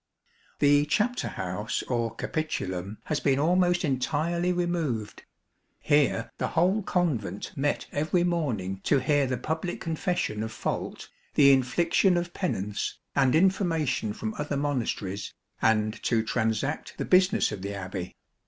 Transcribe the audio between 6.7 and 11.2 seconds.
Convent met every morning to hear the public confession of fault,